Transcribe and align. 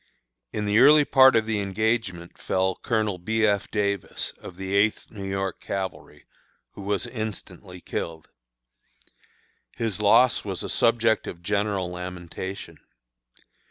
In 0.51 0.65
the 0.65 0.79
early 0.79 1.05
part 1.05 1.35
of 1.35 1.45
the 1.45 1.59
engagement 1.59 2.35
fell 2.35 2.75
Colonel 2.81 3.19
B. 3.19 3.45
F. 3.45 3.69
Davis, 3.69 4.33
of 4.39 4.55
the 4.55 4.73
Eighth 4.75 5.11
New 5.11 5.29
York 5.29 5.59
Cavalry, 5.59 6.25
who 6.71 6.81
was 6.81 7.05
instantly 7.05 7.81
killed. 7.81 8.27
His 9.75 10.01
loss 10.01 10.43
was 10.43 10.63
a 10.63 10.69
subject 10.69 11.27
of 11.27 11.43
general 11.43 11.91
lamentation. 11.91 12.79